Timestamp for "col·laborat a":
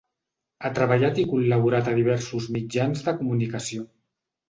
1.35-1.95